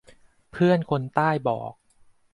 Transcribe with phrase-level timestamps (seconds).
[0.51, 1.73] เพื่อนคนใต้บอก